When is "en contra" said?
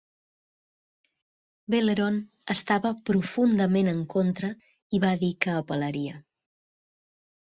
3.95-4.53